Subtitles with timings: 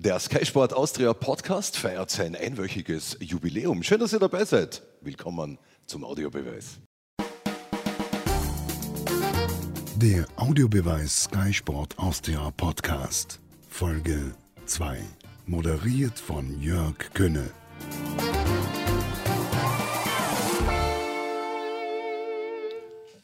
[0.00, 3.82] Der Sky Sport Austria Podcast feiert sein einwöchiges Jubiläum.
[3.82, 4.80] Schön, dass ihr dabei seid.
[5.00, 6.78] Willkommen zum Audiobeweis.
[9.96, 15.00] Der Audiobeweis Sky Sport Austria Podcast, Folge 2.
[15.46, 17.50] Moderiert von Jörg Könne.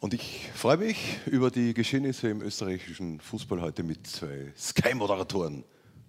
[0.01, 5.63] Und ich freue mich über die Geschehnisse im österreichischen Fußball heute mit zwei Sky-Moderatoren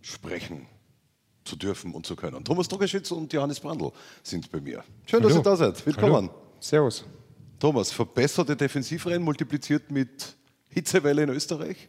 [0.06, 0.68] sprechen
[1.44, 2.44] zu dürfen und zu können.
[2.44, 3.92] Thomas Druckerschitz und Johannes Brandl
[4.24, 4.84] sind bei mir.
[5.06, 5.42] Schön, dass Hallo.
[5.42, 5.86] ihr da seid.
[5.86, 6.30] Willkommen.
[6.30, 6.42] Hallo.
[6.60, 7.06] Servus.
[7.60, 10.36] Thomas, verbesserte Defensivreihen multipliziert mit
[10.70, 11.88] Hitzewelle in Österreich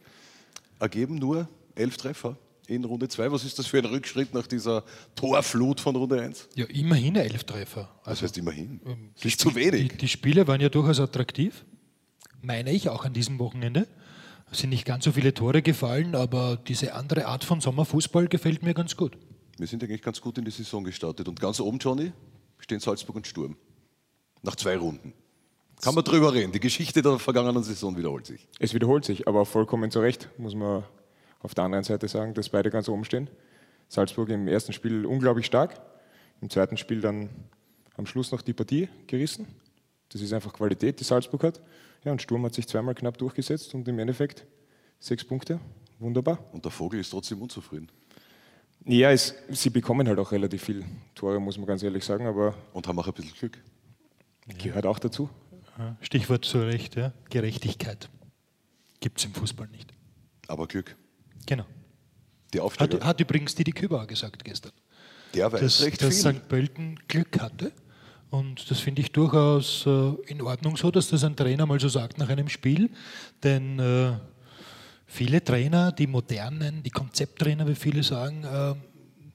[0.78, 2.36] ergeben nur elf Treffer
[2.66, 3.32] in Runde 2.
[3.32, 6.48] Was ist das für ein Rückschritt nach dieser Torflut von Runde 1?
[6.54, 7.94] Ja, immerhin elf Treffer.
[8.04, 8.80] Das heißt immerhin.
[8.86, 9.90] Ähm, Das ist zu wenig.
[9.92, 11.64] Die, die Spiele waren ja durchaus attraktiv,
[12.42, 13.86] meine ich auch an diesem Wochenende.
[14.50, 18.62] Es sind nicht ganz so viele Tore gefallen, aber diese andere Art von Sommerfußball gefällt
[18.62, 19.18] mir ganz gut.
[19.58, 21.28] Wir sind eigentlich ganz gut in die Saison gestartet.
[21.28, 22.12] Und ganz oben, Johnny,
[22.58, 23.56] stehen Salzburg und Sturm.
[24.42, 25.12] Nach zwei Runden.
[25.82, 26.52] Kann man drüber reden.
[26.52, 28.48] Die Geschichte der vergangenen Saison wiederholt sich.
[28.58, 30.84] Es wiederholt sich, aber vollkommen zu Recht, muss man
[31.40, 33.28] auf der anderen Seite sagen, dass beide ganz oben stehen.
[33.88, 35.80] Salzburg im ersten Spiel unglaublich stark,
[36.40, 37.28] im zweiten Spiel dann
[37.96, 39.46] am Schluss noch die Partie gerissen.
[40.08, 41.60] Das ist einfach Qualität, die Salzburg hat.
[42.04, 44.46] Ja, und Sturm hat sich zweimal knapp durchgesetzt und im Endeffekt
[45.00, 45.60] sechs Punkte.
[45.98, 46.38] Wunderbar.
[46.52, 47.90] Und der Vogel ist trotzdem unzufrieden.
[48.84, 50.84] Ja, es, sie bekommen halt auch relativ viel
[51.14, 53.58] Tore, muss man ganz ehrlich sagen, aber Und haben auch ein bisschen Glück.
[54.58, 55.28] gehört auch dazu.
[56.00, 57.12] Stichwort zu Recht, ja.
[57.28, 58.08] Gerechtigkeit.
[59.00, 59.92] Gibt es im Fußball nicht.
[60.46, 60.96] Aber Glück.
[61.46, 61.66] Genau.
[62.54, 64.72] Die Hat, Aufsteiger, hat übrigens Didi Kübauer gesagt gestern,
[65.34, 66.34] der weiß dass, recht dass viel.
[66.34, 66.48] St.
[66.48, 67.72] Pölten Glück hatte.
[68.30, 71.88] Und das finde ich durchaus äh, in Ordnung so, dass das ein Trainer mal so
[71.88, 72.90] sagt nach einem Spiel.
[73.42, 74.12] Denn äh,
[75.06, 78.74] viele Trainer, die modernen, die Konzepttrainer, wie viele sagen, äh,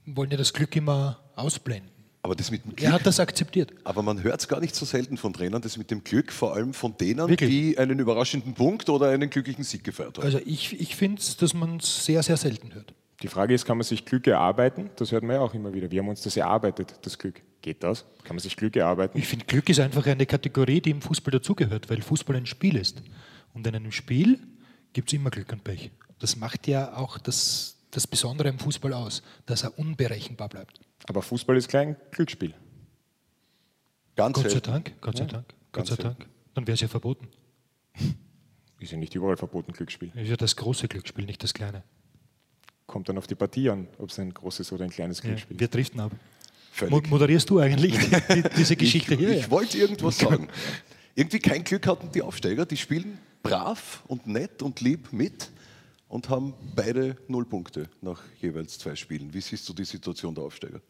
[0.05, 1.89] wollen ja das Glück immer ausblenden.
[2.23, 3.71] Aber das mit dem Er Glück, hat das akzeptiert.
[3.83, 6.53] aber man hört es gar nicht so selten von Trainern, das mit dem Glück, vor
[6.53, 7.49] allem von denen, Wirklich?
[7.49, 10.25] die einen überraschenden Punkt oder einen glücklichen Sieg gefeiert haben.
[10.25, 12.93] Also ich, ich finde es, dass man es sehr, sehr selten hört.
[13.23, 14.91] Die Frage ist, kann man sich Glück erarbeiten?
[14.97, 15.89] Das hört man ja auch immer wieder.
[15.89, 17.41] Wir haben uns das erarbeitet, das Glück.
[17.61, 18.05] Geht das?
[18.23, 19.17] Kann man sich Glück erarbeiten?
[19.17, 22.75] Ich finde, Glück ist einfach eine Kategorie, die im Fußball dazugehört, weil Fußball ein Spiel
[22.75, 23.03] ist.
[23.53, 24.39] Und in einem Spiel
[24.93, 25.91] gibt es immer Glück und Pech.
[26.19, 30.79] Das macht ja auch das, das Besondere am Fußball aus, dass er unberechenbar bleibt.
[31.07, 32.53] Aber Fußball ist kein Glücksspiel.
[34.15, 34.71] Ganz Gott sei selten.
[34.71, 36.25] Dank, Gott sei Dank, Gott sei Dank.
[36.53, 37.27] Dann wäre es ja verboten.
[38.79, 40.11] Ist ja nicht überall verboten, Glücksspiel.
[40.15, 41.83] Ist ja das große Glücksspiel, nicht das kleine.
[42.87, 45.55] Kommt dann auf die Partie an, ob es ein großes oder ein kleines Ja, Glücksspiel
[45.55, 45.59] ist.
[45.59, 46.11] wir driften ab.
[46.89, 47.03] Völlig.
[47.09, 49.37] Mo- Moderierst du eigentlich die, diese Geschichte ich, hier?
[49.37, 50.47] Ich wollte irgendwas sagen.
[51.15, 52.65] Irgendwie kein Glück hatten die Aufsteiger.
[52.65, 55.49] Die spielen brav und nett und lieb mit
[56.07, 59.33] und haben beide null Punkte nach jeweils zwei Spielen.
[59.33, 60.81] Wie siehst du die Situation der Aufsteiger?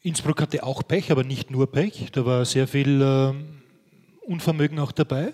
[0.00, 2.10] Innsbruck hatte auch Pech, aber nicht nur Pech.
[2.12, 3.62] Da war sehr viel ähm,
[4.22, 5.32] Unvermögen auch dabei.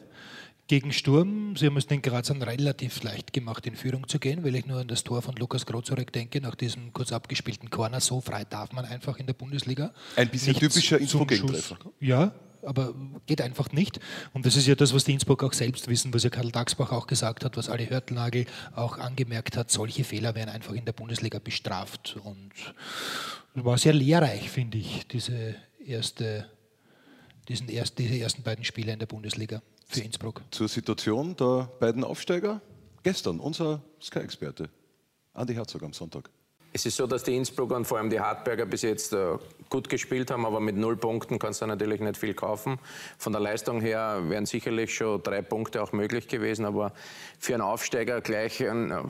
[0.68, 4.54] Gegen Sturm, sie haben es den Grazern relativ leicht gemacht, in Führung zu gehen, weil
[4.54, 8.00] ich nur an das Tor von Lukas Grozorek denke, nach diesem kurz abgespielten Corner.
[8.00, 9.94] So frei darf man einfach in der Bundesliga.
[10.14, 11.78] Ein bisschen Nichts typischer Innsbruck-Gegentreffer.
[12.00, 13.98] Ja, aber geht einfach nicht.
[14.34, 16.92] Und das ist ja das, was die Innsbruck auch selbst wissen, was ja Karl Dagsbach
[16.92, 19.70] auch gesagt hat, was Ali Hörtnagel auch angemerkt hat.
[19.70, 22.18] Solche Fehler werden einfach in der Bundesliga bestraft.
[22.22, 22.52] Und
[23.54, 26.44] war sehr lehrreich, finde ich, diese erste,
[27.48, 30.42] diesen erst, diese ersten beiden Spiele in der Bundesliga für Innsbruck.
[30.50, 32.60] Zur Situation der beiden Aufsteiger?
[33.02, 34.68] Gestern unser Sky-Experte,
[35.34, 36.30] Andi Herzog am Sonntag.
[36.70, 39.38] Es ist so, dass die Innsbrucker und vor allem die Hartberger bis jetzt äh,
[39.70, 42.78] gut gespielt haben, aber mit null Punkten kannst du natürlich nicht viel kaufen.
[43.16, 46.92] Von der Leistung her wären sicherlich schon drei Punkte auch möglich gewesen, aber
[47.38, 49.02] für einen Aufsteiger gleich ein, äh,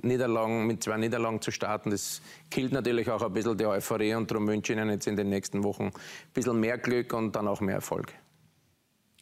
[0.00, 4.30] Niederlagen, mit zwei Niederlagen zu starten, das killt natürlich auch ein bisschen die Euphorie und
[4.30, 5.92] darum wünsche ich Ihnen jetzt in den nächsten Wochen ein
[6.32, 8.14] bisschen mehr Glück und dann auch mehr Erfolg.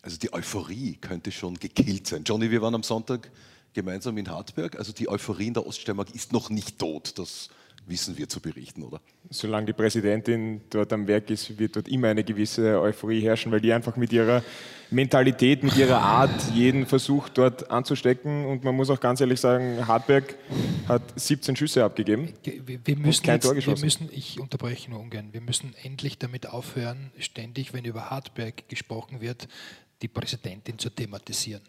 [0.03, 2.25] Also die Euphorie könnte schon gekillt sein.
[2.25, 3.31] Johnny, wir waren am Sonntag
[3.73, 4.77] gemeinsam in Hartberg.
[4.77, 7.19] Also die Euphorie in der Oststeiermark ist noch nicht tot.
[7.19, 7.51] Das
[7.87, 9.01] wissen wir zu berichten, oder?
[9.31, 13.61] Solange die Präsidentin dort am Werk ist, wird dort immer eine gewisse Euphorie herrschen, weil
[13.61, 14.43] die einfach mit ihrer
[14.91, 18.47] Mentalität, mit ihrer Art jeden versucht dort anzustecken.
[18.47, 20.37] Und man muss auch ganz ehrlich sagen, Hartberg
[20.89, 22.33] hat 17 Schüsse abgegeben.
[22.43, 23.85] Wir, wir müssen kein jetzt, Tor wir geschossen.
[23.85, 29.21] müssen, ich unterbreche nur ungern, wir müssen endlich damit aufhören, ständig, wenn über Hartberg gesprochen
[29.21, 29.49] wird,
[30.01, 31.63] die Präsidentin zu thematisieren.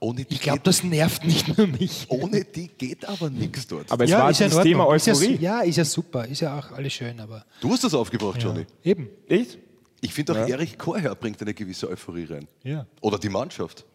[0.00, 2.04] Ohne die, Ich glaube, geht, das nervt nicht nur mich.
[2.10, 3.90] ohne die geht aber nichts dort.
[3.90, 4.96] Aber es war ist ja in das Thema Ordnung.
[4.96, 5.36] Ist Euphorie.
[5.36, 8.42] Ja, ja, ist ja super, ist ja auch alles schön, aber du hast das aufgebracht,
[8.42, 8.66] Johnny.
[8.84, 9.08] eben.
[9.26, 9.56] Echt?
[10.02, 10.46] Ich finde auch Ja.
[10.46, 12.46] Erich Korher bringt eine gewisse Euphorie rein.
[12.64, 12.86] Ja.
[13.00, 13.86] Oder die Mannschaft.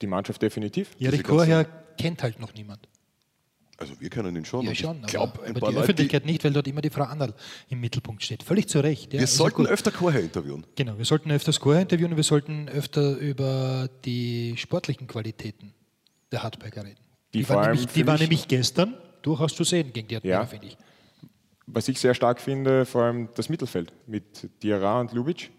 [0.00, 0.96] Die Mannschaft definitiv.
[0.98, 1.66] Erich Korher
[1.98, 2.88] kennt halt noch niemand.
[3.82, 4.64] Also wir kennen ihn schon.
[4.64, 6.80] Ja, schon, ich glaub, aber, ein aber paar die Leute, Öffentlichkeit nicht, weil dort immer
[6.80, 7.34] die Frau Anderl
[7.68, 8.42] im Mittelpunkt steht.
[8.42, 9.12] Völlig zu Recht.
[9.12, 9.68] Ja, Wir ist ja sollten gut.
[9.68, 10.64] öfter Chorherr interviewen.
[10.76, 15.74] Genau, wir sollten öfter Score interviewen und wir sollten öfter über die sportlichen Qualitäten
[16.30, 17.00] der Hartberger reden.
[17.34, 20.46] Die Die, allem nämlich, die mich- nämlich gestern durchaus zu sehen gegen die Admira, Ja.
[20.46, 20.76] finde ich.
[21.66, 25.50] Was ich sehr stark finde, vor allem das Mittelfeld mit Diarra und Ljubic,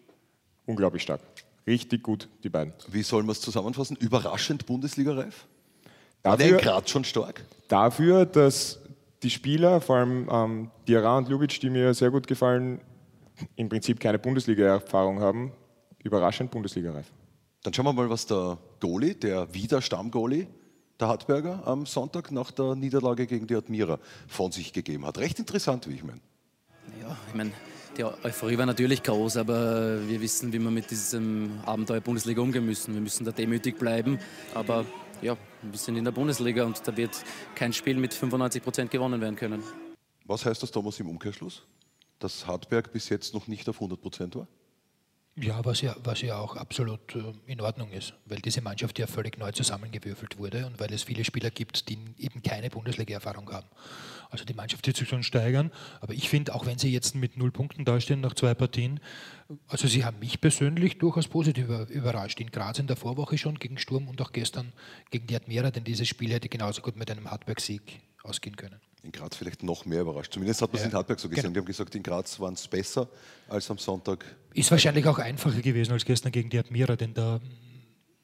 [0.65, 1.21] unglaublich stark.
[1.65, 2.73] Richtig gut, die beiden.
[2.91, 3.95] Wie soll man es zusammenfassen?
[3.97, 5.47] Überraschend Bundesliga-reif?
[6.23, 7.43] Der Dafür- Graz schon stark?
[7.67, 8.79] Dafür, dass
[9.23, 12.81] die Spieler, vor allem ähm, Diarra und Ljubic, die mir sehr gut gefallen,
[13.55, 15.51] im Prinzip keine Bundesliga-Erfahrung haben,
[16.03, 17.11] überraschend Bundesliga-reif.
[17.63, 20.47] Dann schauen wir mal, was der Goalie, der wieder Stammgoalie
[20.99, 25.17] der Hartberger am Sonntag nach der Niederlage gegen die Admira von sich gegeben hat.
[25.17, 26.19] Recht interessant, wie ich meine.
[27.01, 27.51] Ja, ich meine,
[27.97, 32.65] die Euphorie war natürlich groß, aber wir wissen, wie wir mit diesem Abenteuer Bundesliga umgehen
[32.65, 32.93] müssen.
[32.93, 34.19] Wir müssen da demütig bleiben,
[34.53, 34.85] aber
[35.23, 37.23] ja, wir sind in der Bundesliga und da wird
[37.55, 39.63] kein Spiel mit 95 Prozent gewonnen werden können.
[40.25, 41.63] Was heißt das, Thomas, im Umkehrschluss?
[42.19, 44.47] Dass Hartberg bis jetzt noch nicht auf 100 Prozent war?
[45.35, 49.07] Ja, was ja, was ja auch absolut äh, in Ordnung ist, weil diese Mannschaft ja
[49.07, 53.65] völlig neu zusammengewürfelt wurde und weil es viele Spieler gibt, die eben keine Bundesliga-Erfahrung haben.
[54.29, 55.71] Also die Mannschaft wird sich schon steigern,
[56.01, 58.99] aber ich finde, auch wenn sie jetzt mit null Punkten dastehen nach zwei Partien,
[59.67, 62.39] also sie haben mich persönlich durchaus positiv über- überrascht.
[62.39, 64.71] In Graz in der Vorwoche schon gegen Sturm und auch gestern
[65.09, 68.79] gegen die Admira, denn dieses Spiel hätte genauso gut mit einem Hartberg-Sieg ausgehen können.
[69.03, 70.31] In Graz vielleicht noch mehr überrascht.
[70.33, 71.43] Zumindest hat man es Ja, in Hartberg so gesehen.
[71.43, 71.53] genau.
[71.53, 73.09] Die haben gesagt, in Graz waren es besser
[73.49, 74.23] als am Sonntag.
[74.53, 77.41] Ist wahrscheinlich auch einfacher gewesen als gestern gegen die Admira, denn da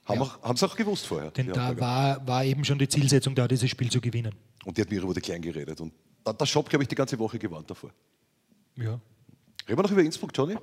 [0.06, 1.31] Haben haben sie auch gewusst vorher.
[1.31, 4.34] Denn da war, war eben schon die Zielsetzung da, dieses Spiel zu gewinnen.
[4.64, 5.81] Und die Admira wurde klein geredet.
[5.81, 5.92] Und
[6.24, 7.92] da hat der Shop, glaube ich, die ganze Woche gewarnt davor.
[8.78, 9.00] Ja.
[9.68, 10.56] Reden wir noch über Innsbruck, Johnny.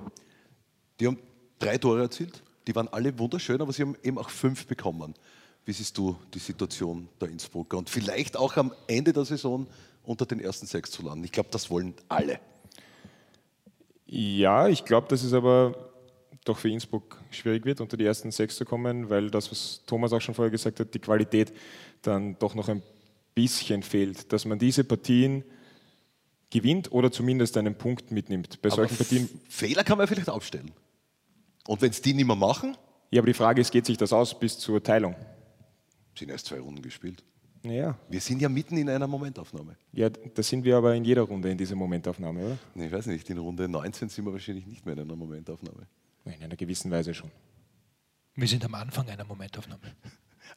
[0.99, 1.19] Die haben
[1.59, 2.41] drei Tore erzielt.
[2.65, 5.13] Die waren alle wunderschön, aber sie haben eben auch fünf bekommen.
[5.63, 7.77] Wie siehst du die Situation der Innsbrucker?
[7.77, 9.67] Und vielleicht auch am Ende der Saison
[10.07, 11.23] unter den ersten sechs zu landen.
[11.25, 12.39] Ich glaube, das wollen alle.
[14.05, 15.91] Ja, ich glaube, dass es aber
[16.45, 20.13] doch für Innsbruck schwierig wird, unter die ersten sechs zu kommen, weil das, was Thomas
[20.13, 21.53] auch schon vorher gesagt hat, die Qualität
[22.01, 22.81] dann doch noch ein
[23.35, 25.43] bisschen fehlt, dass man diese Partien
[26.49, 28.61] gewinnt oder zumindest einen Punkt mitnimmt.
[28.61, 30.71] Bei Aber solchen Partien, Fehler kann man vielleicht aufstellen.
[31.67, 32.77] Und wenn es die nicht mehr machen,
[33.11, 35.15] ja, aber die Frage ist, geht sich das aus bis zur Teilung?
[36.15, 37.23] sind erst zwei Runden gespielt.
[37.69, 39.75] Ja, Wir sind ja mitten in einer Momentaufnahme.
[39.93, 42.57] ja, da sind wir aber in jeder Runde in dieser Momentaufnahme, oder?
[42.75, 45.87] Nee, Ich weiß nicht, in Runde 19 sind wir wahrscheinlich nicht mehr in einer Momentaufnahme.
[46.25, 47.31] In einer gewissen Weise schon.
[48.35, 49.81] Wir sind am Anfang einer Momentaufnahme.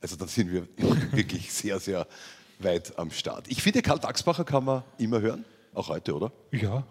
[0.01, 0.69] Also dann sind wir
[1.13, 2.07] wirklich sehr, sehr
[2.61, 3.49] weit am Start.
[3.49, 6.33] Ich finde, Karl Daxbacher kann man immer hören, auch heute, oder?
[6.53, 6.87] Ja.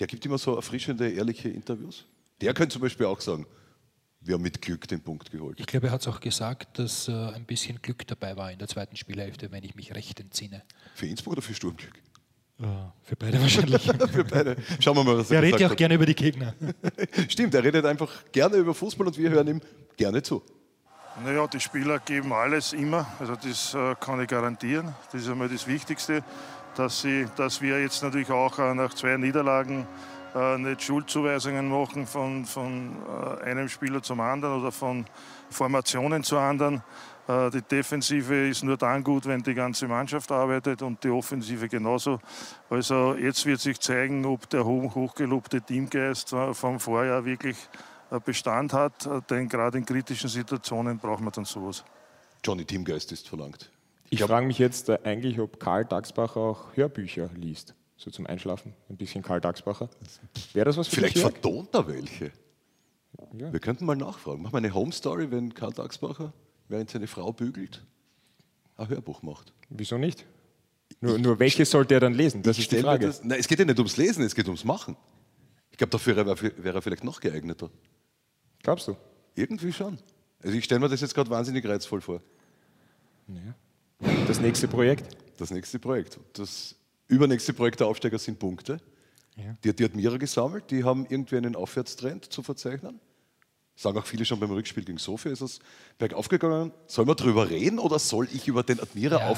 [0.00, 2.06] Der gibt immer so erfrischende, ehrliche Interviews.
[2.40, 3.46] Der könnte zum Beispiel auch sagen,
[4.24, 5.60] wir haben mit Glück den Punkt geholt.
[5.60, 8.58] Ich glaube, er hat es auch gesagt, dass äh, ein bisschen Glück dabei war in
[8.58, 10.62] der zweiten Spielhälfte, wenn ich mich recht entsinne.
[10.94, 12.02] Für Innsbruck oder für Sturmglück?
[13.02, 13.82] für beide wahrscheinlich.
[14.12, 14.56] Für beide.
[14.78, 16.46] Schauen wir mal, was er er redet ja auch gerne über die Gegner.
[16.46, 17.30] hat.
[17.32, 19.60] Stimmt, er redet einfach gerne über Fußball und wir hören ihm
[19.96, 20.40] gerne zu.
[21.22, 23.06] Naja, die Spieler geben alles immer.
[23.18, 24.94] Also das äh, kann ich garantieren.
[25.10, 26.22] Das ist einmal das Wichtigste,
[26.76, 29.86] dass, sie, dass wir jetzt natürlich auch äh, nach zwei Niederlagen
[30.34, 32.96] äh, nicht Schuldzuweisungen machen von, von
[33.40, 35.04] äh, einem Spieler zum anderen oder von
[35.50, 36.82] Formationen zu anderen.
[37.28, 41.68] Äh, die Defensive ist nur dann gut, wenn die ganze Mannschaft arbeitet und die Offensive
[41.68, 42.18] genauso.
[42.68, 47.56] Also jetzt wird sich zeigen, ob der hoch, hochgelobte Teamgeist äh, vom Vorjahr wirklich
[48.10, 51.84] äh, Bestand hat, denn gerade in kritischen Situationen braucht man dann sowas.
[52.44, 53.70] Johnny Teamgeist ist verlangt.
[54.10, 57.74] Ich frage mich jetzt eigentlich, ob Karl Dagsbacher auch Hörbücher liest.
[57.96, 58.74] So zum Einschlafen.
[58.88, 59.88] Ein bisschen Karl Dagsbacher.
[60.52, 62.32] Wäre das was für Vielleicht vertont er welche.
[63.38, 63.52] Ja.
[63.52, 64.42] Wir könnten mal nachfragen.
[64.42, 66.32] Machen wir eine Home Story, wenn Karl Daxbacher,
[66.68, 67.84] während seine Frau bügelt,
[68.76, 69.52] ein Hörbuch macht.
[69.68, 70.26] Wieso nicht?
[71.00, 72.42] Nur, nur welches sollte er dann lesen?
[72.42, 73.06] Das ist die Frage.
[73.06, 74.96] Das, nein, es geht ja nicht ums Lesen, es geht ums Machen.
[75.70, 77.70] Ich glaube, dafür wäre wäre er vielleicht noch geeigneter.
[78.62, 78.96] Glaubst du?
[79.34, 79.98] Irgendwie schon.
[80.42, 82.20] Also ich stelle mir das jetzt gerade wahnsinnig reizvoll vor.
[84.26, 85.16] Das nächste Projekt?
[85.38, 86.20] Das nächste Projekt.
[86.34, 86.76] Das
[87.08, 88.80] übernächste Projekt der Aufsteiger sind Punkte.
[89.64, 93.00] Die hat die Admira gesammelt, die haben irgendwie einen Aufwärtstrend zu verzeichnen.
[93.76, 95.58] Sagen auch viele schon beim Rückspiel gegen Sofia ist es
[95.98, 96.70] bergauf gegangen.
[96.86, 99.34] Soll man drüber reden oder soll ich über den Admira Ja,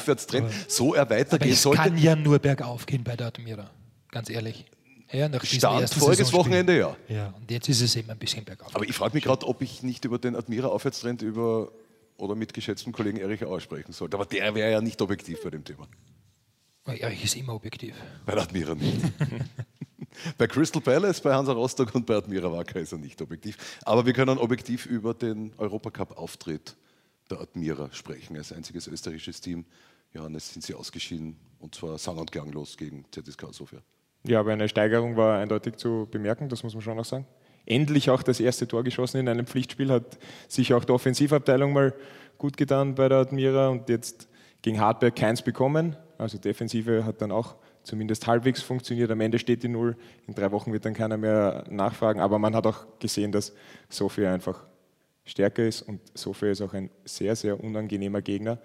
[0.69, 1.81] so er weitergehen es sollte?
[1.83, 3.71] kann ja nur bergauf gehen bei der Admira.
[4.11, 4.67] Ganz ehrlich.
[5.11, 6.33] Ja, nach Stand voriges.
[6.35, 6.97] Wochenende, ja.
[7.09, 8.75] Ja, und jetzt ist es eben ein bisschen bergauf.
[8.75, 11.73] Aber ich frage mich gerade, ob ich nicht über den Admira Aufwärtstrend über
[12.19, 14.17] oder mit geschätztem Kollegen Erich Auer sprechen sollte.
[14.17, 15.87] Aber der wäre ja nicht objektiv bei dem Thema.
[16.95, 17.95] Erich ist immer objektiv.
[18.25, 19.01] Bei der Admira nicht.
[20.39, 23.57] bei Crystal Palace, bei Hansa Rostock und bei Admira Wacker ist er nicht objektiv.
[23.85, 26.77] Aber wir können objektiv über den Europacup-Auftritt
[27.31, 28.37] der Admira sprechen.
[28.37, 29.65] Als einziges österreichisches Team,
[30.15, 33.81] Johannes, sind sie ausgeschieden Und zwar sang- und klanglos gegen ZSK Sofia.
[34.25, 37.27] Ja, aber eine Steigerung war eindeutig zu bemerken, das muss man schon auch sagen.
[37.65, 41.95] Endlich auch das erste Tor geschossen in einem Pflichtspiel, hat sich auch die Offensivabteilung mal
[42.39, 44.29] gut getan bei der Admira und jetzt
[44.67, 45.95] gegen Hartberg keins bekommen.
[46.19, 47.55] Also Defensive hat dann auch
[47.85, 49.09] zumindest halbwegs funktioniert.
[49.13, 49.97] Am Ende steht die Null.
[50.27, 52.19] In drei Wochen wird dann keiner mehr nachfragen.
[52.19, 53.53] Aber man hat auch gesehen, dass
[53.89, 54.67] Sofia einfach
[55.25, 58.59] stärker ist und Sofia ist auch ein sehr, sehr unangenehmer Gegner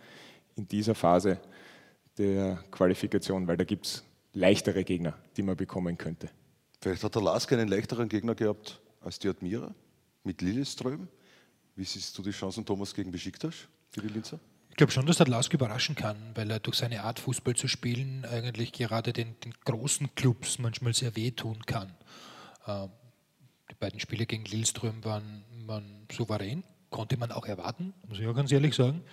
[0.55, 1.37] in dieser Phase
[2.17, 4.03] der Qualifikation, weil da gibt es
[4.33, 6.29] leichtere Gegner, die man bekommen könnte.
[6.81, 9.71] Vielleicht hat der Lask einen leichteren Gegner gehabt als die Admira
[10.23, 11.07] mit Lilleström.
[11.75, 13.53] Wie siehst du die Chancen, Thomas, gegen Besiktas
[13.91, 14.39] für die Linzer?
[14.71, 17.67] Ich glaube schon, dass der Lask überraschen kann, weil er durch seine Art, Fußball zu
[17.67, 21.93] spielen, eigentlich gerade den, den großen Clubs manchmal sehr wehtun kann.
[22.65, 22.89] Ähm,
[23.69, 28.33] die beiden Spiele gegen Lilleström waren, waren souverän, konnte man auch erwarten, muss ich auch
[28.33, 29.03] ganz ehrlich sagen.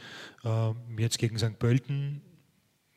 [0.44, 1.58] Ähm, jetzt gegen St.
[1.58, 2.22] Pölten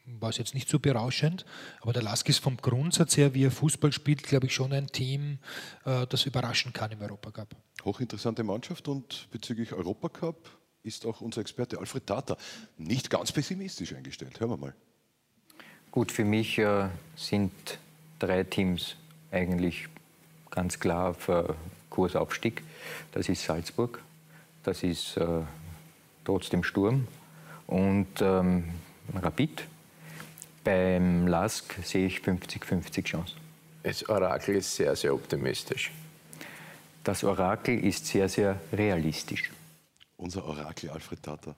[0.06, 1.46] war es jetzt nicht so berauschend,
[1.82, 4.88] aber der Lask ist vom Grundsatz her, wie er Fußball spielt, glaube ich, schon ein
[4.88, 5.40] Team,
[5.84, 7.56] äh, das überraschen kann im Europacup.
[7.84, 12.38] Hochinteressante Mannschaft und bezüglich Europacup ist auch unser Experte Alfred Tata
[12.78, 14.40] nicht ganz pessimistisch eingestellt.
[14.40, 14.74] Hören wir mal.
[15.92, 17.52] Gut, für mich äh, sind
[18.20, 18.96] drei Teams
[19.32, 19.88] eigentlich
[20.50, 21.44] ganz klar auf äh,
[21.90, 22.64] Kursaufstieg.
[23.12, 24.02] Das ist Salzburg,
[24.64, 25.42] das ist äh,
[26.24, 27.08] trotzdem Sturm
[27.68, 28.66] und ähm,
[29.14, 29.68] Rapid.
[30.64, 33.36] Beim Lask sehe ich 50-50 Chance.
[33.84, 35.92] Das Orakel ist sehr, sehr optimistisch.
[37.04, 39.50] Das Orakel ist sehr, sehr realistisch.
[40.22, 41.56] Unser Orakel Alfred Tata.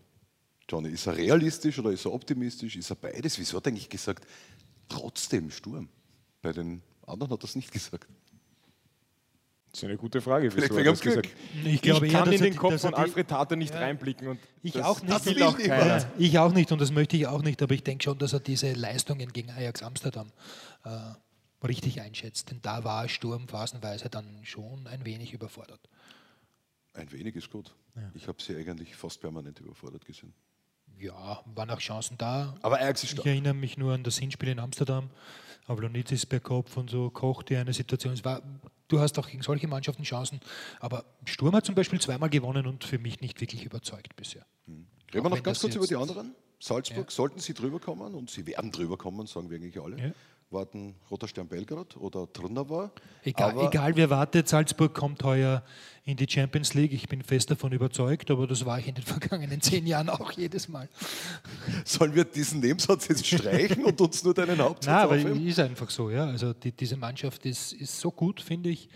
[0.70, 2.78] Johnny, ist er realistisch oder ist er optimistisch?
[2.78, 3.38] Ist er beides?
[3.38, 4.26] Wieso hat er eigentlich gesagt,
[4.88, 5.90] trotzdem Sturm?
[6.42, 8.08] Bei den anderen hat er es nicht gesagt.
[9.70, 10.50] Das ist eine gute Frage.
[10.50, 11.02] Vielleicht wegen er Glück.
[11.02, 11.30] gesagt?
[11.66, 14.30] Ich Ich, glaube eher, kann dass in den Kopf von Alfred Tater nicht reinblicken.
[14.30, 15.14] Und Ich das, auch nicht.
[15.14, 16.10] Das will auch keiner.
[16.18, 18.40] Ich auch nicht und das möchte ich auch nicht, aber ich denke schon, dass er
[18.40, 20.32] diese Leistungen gegen Ajax Amsterdam
[20.86, 22.52] äh, richtig einschätzt.
[22.52, 25.82] Denn da war Sturm phasenweise dann schon ein wenig überfordert.
[27.04, 27.76] Ein wenig ist gut.
[28.14, 30.34] Ich habe sie eigentlich fast permanent überfordert gesehen.
[30.98, 32.56] Ja, waren auch Chancen da.
[32.62, 33.26] Aber Ajax ist Ich stark.
[33.26, 35.10] erinnere mich nur an das Hinspiel in Amsterdam.
[35.66, 38.14] Ablonitz per Kopf und so kochte eine Situation.
[38.14, 38.42] Es war,
[38.88, 40.40] du hast auch gegen solche Mannschaften Chancen,
[40.80, 44.46] aber Sturm hat zum Beispiel zweimal gewonnen und für mich nicht wirklich überzeugt bisher.
[44.68, 44.88] Reden
[45.26, 46.34] wir noch ganz kurz über die anderen.
[46.60, 50.00] Salzburg, sollten sie drüber kommen und sie werden drüber kommen, sagen wir eigentlich alle.
[50.00, 50.12] Ja.
[50.54, 52.92] Warten Roter Stern Belgrad oder Trnava.
[53.24, 55.64] Egal, egal wer wartet, Salzburg kommt heuer
[56.06, 56.94] in die Champions League.
[56.94, 60.32] Ich bin fest davon überzeugt, aber das war ich in den vergangenen zehn Jahren auch
[60.32, 60.90] jedes Mal.
[61.86, 65.48] sollen wir diesen Nebensatz jetzt streichen und uns nur deinen Hauptsatz Nein, aber aufheben?
[65.48, 66.10] ist einfach so.
[66.10, 66.26] Ja.
[66.26, 68.90] Also die, diese Mannschaft ist, ist so gut, finde ich,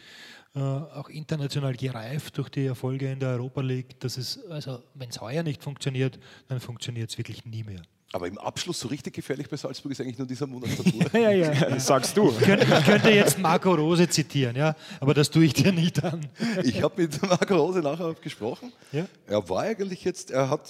[0.55, 5.09] äh, auch international gereift durch die Erfolge in der Europa League, dass es, also wenn
[5.09, 7.81] es heuer nicht funktioniert, dann funktioniert es wirklich nie mehr.
[8.13, 11.13] Aber im Abschluss so richtig gefährlich bei Salzburg ist eigentlich nur dieser Monat Tour.
[11.13, 11.51] Ja, ja.
[11.69, 12.29] Das sagst du.
[12.29, 16.01] Ich könnte, ich könnte jetzt Marco Rose zitieren, ja, aber das tue ich dir nicht
[16.03, 16.25] an.
[16.63, 18.71] Ich habe mit Marco Rose nachher gesprochen.
[18.93, 19.07] Ja?
[19.27, 20.69] Er war eigentlich jetzt, er hat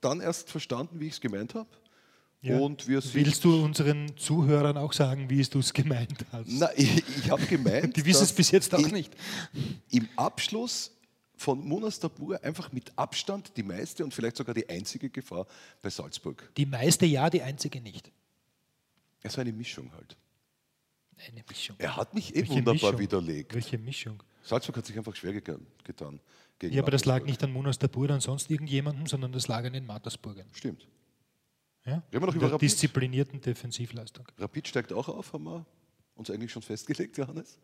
[0.00, 1.68] dann erst verstanden, wie ich es gemeint habe.
[2.40, 2.56] Ja.
[2.58, 6.46] Und wir sind, Willst du unseren Zuhörern auch sagen, wie du es gemeint hast?
[6.46, 9.12] Na, ich, ich habe gemeint, Die wissen es bis jetzt auch nicht.
[9.90, 10.92] Im Abschluss
[11.38, 15.46] von Monastabur einfach mit Abstand die meiste und vielleicht sogar die einzige Gefahr
[15.80, 16.50] bei Salzburg.
[16.56, 18.10] Die meiste ja, die einzige nicht.
[19.22, 20.16] Es war eine Mischung halt.
[21.16, 21.76] Eine Mischung.
[21.78, 22.98] Er hat mich eh Welche wunderbar Mischung?
[22.98, 23.54] widerlegt.
[23.54, 24.22] Welche Mischung?
[24.42, 25.66] Salzburg hat sich einfach schwer getan.
[25.84, 26.20] getan
[26.62, 27.26] Ja, aber das lag Mattersburg.
[27.26, 30.46] nicht an Monastabur oder an sonst irgendjemandem, sondern das lag an den Mattersburgern.
[30.52, 30.86] Stimmt.
[31.84, 31.94] Ja?
[31.94, 32.62] Reden wir noch über der Rapid?
[32.62, 34.26] disziplinierten Defensivleistung.
[34.38, 35.66] Rapid steigt auch auf, haben wir
[36.14, 37.58] uns eigentlich schon festgelegt, Johannes.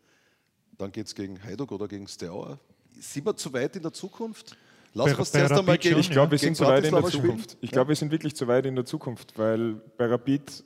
[0.77, 2.59] Dann geht es gegen Heidog oder gegen Steaua.
[2.99, 4.57] Sind wir zu weit in der Zukunft?
[4.93, 7.03] Lass Bei- uns bei zuerst einmal schon, Ich glaube, wir sind zu weit in der.
[7.03, 7.57] Zukunft.
[7.61, 10.63] Ich glaube, wir sind wirklich zu weit in der Zukunft, weil bei Rapid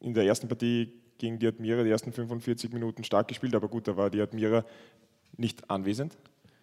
[0.00, 3.88] in der ersten Partie gegen die Admira die ersten 45 Minuten stark gespielt, aber gut,
[3.88, 4.64] da war die Admira
[5.38, 6.18] nicht anwesend,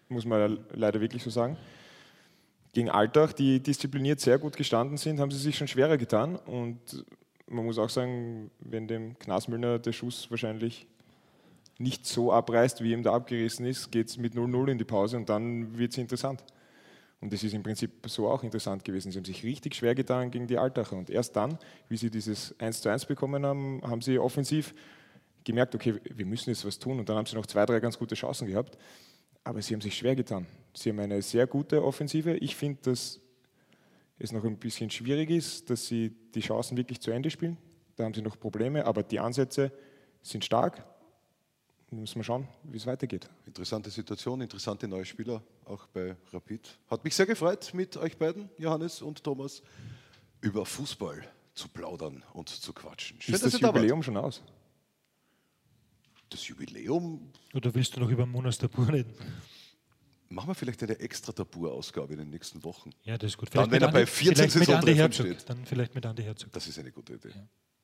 [0.07, 1.57] muss man leider wirklich so sagen.
[2.73, 7.03] Gegen Altach, die diszipliniert sehr gut gestanden sind, haben sie sich schon schwerer getan und
[7.47, 10.85] man muss auch sagen, wenn dem Knasmüllner der Schuss wahrscheinlich
[11.77, 15.17] nicht so abreißt, wie ihm da abgerissen ist, geht es mit 0-0 in die Pause
[15.17, 16.43] und dann wird es interessant.
[17.23, 19.09] Und das ist im Prinzip so auch interessant gewesen.
[19.11, 20.97] Sie haben sich richtig schwer getan gegen die Altacher.
[20.97, 24.73] Und erst dann, wie sie dieses 1 zu 1 bekommen haben, haben sie offensiv
[25.45, 26.99] gemerkt, okay, wir müssen jetzt was tun.
[26.99, 28.77] Und dann haben sie noch zwei, drei ganz gute Chancen gehabt.
[29.45, 30.45] Aber sie haben sich schwer getan.
[30.73, 32.35] Sie haben eine sehr gute Offensive.
[32.35, 33.21] Ich finde, dass
[34.19, 37.57] es noch ein bisschen schwierig ist, dass sie die Chancen wirklich zu Ende spielen.
[37.95, 39.71] Da haben sie noch Probleme, aber die Ansätze
[40.21, 40.83] sind stark.
[41.99, 43.29] Müssen wir schauen, wie es weitergeht.
[43.45, 46.77] Interessante Situation, interessante neue Spieler, auch bei Rapid.
[46.89, 49.61] Hat mich sehr gefreut, mit euch beiden, Johannes und Thomas,
[50.41, 51.23] über Fußball
[51.53, 53.21] zu plaudern und zu quatschen.
[53.21, 53.77] Schön, Ist dass das ihr da wart.
[53.77, 54.41] Jubiläum schon aus?
[56.29, 59.13] Das Jubiläum Oder willst du noch über Monas Tabur reden?
[60.29, 62.89] machen wir vielleicht eine extra Tabur-Ausgabe in den nächsten Wochen.
[63.03, 63.49] Ja, das ist gut.
[63.53, 65.25] Dann, wenn er bei 14 vielleicht mit Andi Saisontreffern Herzog.
[65.27, 65.49] steht.
[65.49, 66.51] Dann vielleicht mit Andi Herzog.
[66.53, 67.29] Das ist eine gute Idee.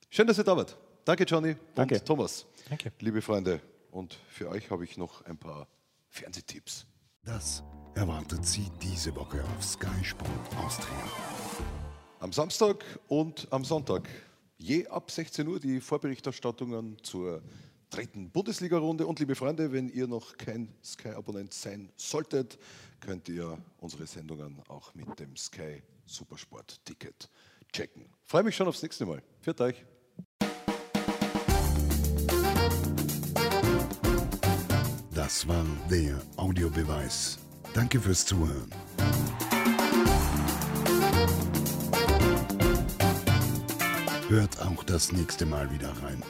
[0.10, 0.76] Schön, dass ihr da wart.
[1.06, 1.96] Danke, Johnny Danke.
[2.00, 2.48] und Thomas.
[2.68, 2.92] Danke.
[3.00, 5.68] Liebe Freunde, und für euch habe ich noch ein paar
[6.08, 6.86] Fernsehtipps.
[7.24, 7.64] Das
[7.96, 11.12] erwartet Sie diese Woche auf Sky Sport Austria.
[12.20, 14.08] Am Samstag und am Sonntag
[14.58, 17.42] je ab 16 Uhr die Vorberichterstattungen zur
[17.90, 19.08] dritten Bundesliga-Runde.
[19.08, 22.58] Und liebe Freunde, wenn ihr noch kein Sky-Abonnent sein solltet,
[23.00, 27.30] könnt ihr unsere Sendungen auch mit dem Sky Supersport-Ticket
[27.72, 28.10] checken.
[28.26, 29.22] Freue mich schon aufs nächste Mal.
[29.42, 29.86] Für euch.
[35.30, 37.38] Das war der Audiobeweis.
[37.76, 38.72] Danke fürs Zuhören.
[44.28, 46.24] Hört auch das nächste Mal wieder rein.